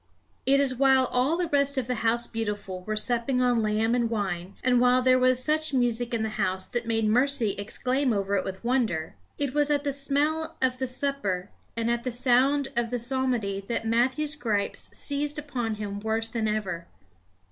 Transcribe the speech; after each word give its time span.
It 0.47 0.59
was 0.59 0.73
while 0.73 1.05
all 1.11 1.37
the 1.37 1.47
rest 1.49 1.77
of 1.77 1.85
the 1.85 1.93
House 2.01 2.25
Beautiful 2.25 2.81
were 2.85 2.95
supping 2.95 3.39
on 3.39 3.61
lamb 3.61 3.93
and 3.93 4.09
wine, 4.09 4.55
and 4.63 4.79
while 4.81 4.99
there 5.03 5.19
was 5.19 5.43
such 5.43 5.75
music 5.75 6.11
in 6.11 6.23
the 6.23 6.39
House 6.41 6.67
that 6.67 6.87
made 6.87 7.05
Mercy 7.05 7.51
exclaim 7.51 8.11
over 8.11 8.35
it 8.35 8.43
with 8.43 8.63
wonder 8.63 9.13
it 9.37 9.53
was 9.53 9.69
at 9.69 9.83
the 9.83 9.93
smell 9.93 10.57
of 10.59 10.79
the 10.79 10.87
supper 10.87 11.51
and 11.77 11.91
at 11.91 12.03
the 12.03 12.09
sound 12.11 12.69
of 12.75 12.89
the 12.89 12.97
psalmody 12.97 13.63
that 13.67 13.85
Matthew's 13.85 14.35
gripes 14.35 14.89
seized 14.97 15.37
upon 15.37 15.75
him 15.75 15.99
worse 15.99 16.29
than 16.29 16.47
ever. 16.47 16.87